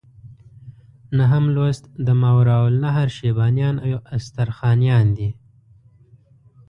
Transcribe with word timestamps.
نهم 1.17 1.45
لوست 1.55 1.83
د 2.05 2.07
ماوراء 2.21 2.63
النهر 2.71 3.07
شیبانیان 3.17 3.75
او 3.87 3.93
استرخانیان 4.17 5.07
دي. 5.17 5.29